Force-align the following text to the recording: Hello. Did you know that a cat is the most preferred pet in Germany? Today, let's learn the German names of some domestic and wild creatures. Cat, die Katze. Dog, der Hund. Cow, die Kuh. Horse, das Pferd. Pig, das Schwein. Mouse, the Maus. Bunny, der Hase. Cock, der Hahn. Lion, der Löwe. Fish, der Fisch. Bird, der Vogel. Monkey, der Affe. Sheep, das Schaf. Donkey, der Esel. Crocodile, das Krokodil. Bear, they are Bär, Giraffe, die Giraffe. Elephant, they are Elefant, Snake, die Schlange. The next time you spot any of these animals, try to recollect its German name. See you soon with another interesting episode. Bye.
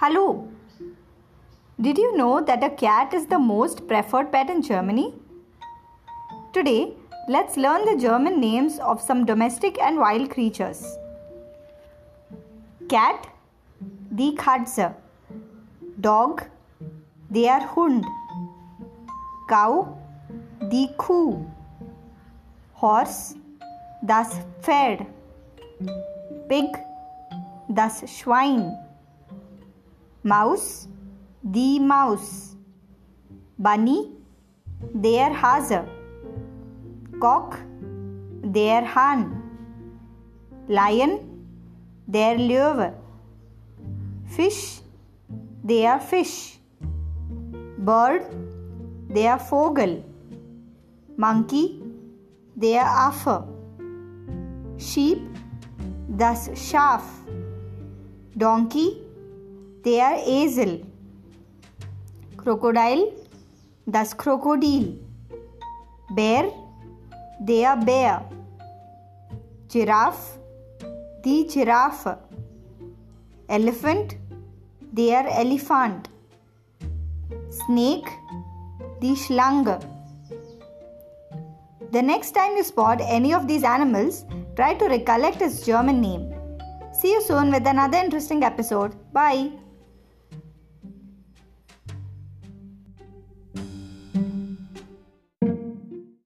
Hello. 0.00 0.46
Did 1.80 1.96
you 1.96 2.18
know 2.18 2.42
that 2.44 2.62
a 2.62 2.68
cat 2.68 3.14
is 3.14 3.24
the 3.28 3.38
most 3.38 3.88
preferred 3.88 4.30
pet 4.30 4.50
in 4.50 4.60
Germany? 4.60 5.14
Today, 6.52 6.92
let's 7.30 7.56
learn 7.56 7.86
the 7.86 7.96
German 7.96 8.38
names 8.38 8.78
of 8.78 9.00
some 9.00 9.24
domestic 9.24 9.80
and 9.80 9.96
wild 9.96 10.28
creatures. 10.28 10.98
Cat, 12.90 13.26
die 14.14 14.34
Katze. 14.36 14.94
Dog, 15.98 16.46
der 17.30 17.60
Hund. 17.74 18.04
Cow, 19.48 19.96
die 20.70 20.90
Kuh. 20.98 21.42
Horse, 22.74 23.36
das 24.02 24.40
Pferd. 24.60 25.06
Pig, 26.50 26.66
das 27.70 28.04
Schwein. 28.10 28.85
Mouse, 30.26 30.88
the 31.44 31.78
Maus. 31.78 32.56
Bunny, 33.56 34.10
der 34.92 35.30
Hase. 35.40 35.84
Cock, 37.20 37.58
der 38.42 38.92
Hahn. 38.92 39.40
Lion, 40.66 41.20
der 42.08 42.38
Löwe. 42.38 42.92
Fish, 44.24 44.82
der 45.62 46.00
Fisch. 46.00 46.60
Bird, 47.78 48.26
der 49.08 49.38
Vogel. 49.38 50.02
Monkey, 51.16 51.80
der 52.56 52.82
Affe. 52.82 53.46
Sheep, 54.76 55.20
das 56.08 56.50
Schaf. 56.56 57.04
Donkey, 58.34 59.05
der 59.86 60.26
Esel. 60.26 60.84
Crocodile, 62.36 63.12
das 63.86 64.16
Krokodil. 64.16 64.98
Bear, 66.14 66.46
they 67.46 67.64
are 67.64 67.76
Bär, 67.76 68.24
Giraffe, 69.68 70.38
die 71.24 71.46
Giraffe. 71.46 72.18
Elephant, 73.48 74.16
they 74.92 75.14
are 75.14 75.28
Elefant, 75.28 76.08
Snake, 77.50 78.10
die 79.00 79.14
Schlange. 79.14 79.78
The 81.92 82.02
next 82.02 82.32
time 82.32 82.56
you 82.56 82.64
spot 82.64 83.00
any 83.00 83.32
of 83.32 83.46
these 83.46 83.62
animals, 83.62 84.24
try 84.56 84.74
to 84.74 84.86
recollect 84.86 85.40
its 85.42 85.64
German 85.64 86.00
name. 86.00 86.34
See 86.92 87.12
you 87.12 87.22
soon 87.22 87.52
with 87.52 87.66
another 87.66 87.98
interesting 87.98 88.42
episode. 88.42 88.92
Bye. 89.12 89.52